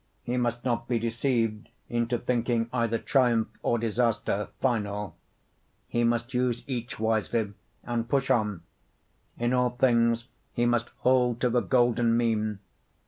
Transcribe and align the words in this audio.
He 0.23 0.35
must 0.35 0.65
not 0.65 0.87
be 0.87 0.97
deceived 0.97 1.69
into 1.87 2.17
thinking 2.17 2.71
either 2.73 2.97
triumph 2.97 3.49
or 3.61 3.77
disaster 3.77 4.47
final; 4.59 5.15
he 5.87 6.03
must 6.03 6.33
use 6.33 6.63
each 6.67 6.99
wisely 6.99 7.53
and 7.83 8.09
push 8.09 8.31
on. 8.31 8.63
In 9.37 9.53
all 9.53 9.69
things 9.69 10.25
he 10.53 10.65
must 10.65 10.89
hold 11.01 11.39
to 11.41 11.51
the 11.51 11.61
golden 11.61 12.17
mean. 12.17 12.57